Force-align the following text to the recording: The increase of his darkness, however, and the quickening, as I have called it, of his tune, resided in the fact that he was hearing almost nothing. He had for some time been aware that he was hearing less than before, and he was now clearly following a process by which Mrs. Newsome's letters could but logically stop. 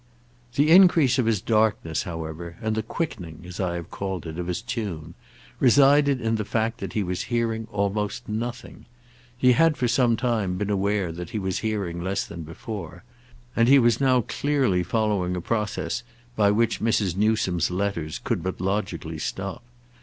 The 0.55 0.71
increase 0.71 1.19
of 1.19 1.27
his 1.27 1.41
darkness, 1.41 2.01
however, 2.01 2.57
and 2.59 2.73
the 2.73 2.81
quickening, 2.81 3.43
as 3.47 3.59
I 3.59 3.75
have 3.75 3.91
called 3.91 4.25
it, 4.25 4.39
of 4.39 4.47
his 4.47 4.59
tune, 4.63 5.13
resided 5.59 6.19
in 6.19 6.37
the 6.37 6.43
fact 6.43 6.79
that 6.79 6.93
he 6.93 7.03
was 7.03 7.25
hearing 7.29 7.67
almost 7.71 8.27
nothing. 8.27 8.87
He 9.37 9.51
had 9.51 9.77
for 9.77 9.87
some 9.87 10.17
time 10.17 10.57
been 10.57 10.71
aware 10.71 11.11
that 11.11 11.29
he 11.29 11.37
was 11.37 11.59
hearing 11.59 12.01
less 12.01 12.25
than 12.25 12.41
before, 12.41 13.03
and 13.55 13.67
he 13.69 13.77
was 13.77 14.01
now 14.01 14.21
clearly 14.21 14.81
following 14.81 15.35
a 15.35 15.39
process 15.41 16.01
by 16.35 16.49
which 16.49 16.81
Mrs. 16.81 17.15
Newsome's 17.15 17.69
letters 17.69 18.17
could 18.23 18.41
but 18.41 18.59
logically 18.59 19.19
stop. 19.19 19.61